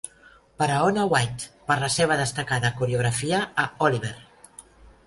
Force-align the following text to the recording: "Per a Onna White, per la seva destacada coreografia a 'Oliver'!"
"Per 0.61 0.67
a 0.75 0.79
Onna 0.85 1.03
White, 1.11 1.45
per 1.69 1.77
la 1.85 1.91
seva 1.97 2.17
destacada 2.23 2.73
coreografia 2.81 3.45
a 3.67 3.69
'Oliver'!" 3.77 4.17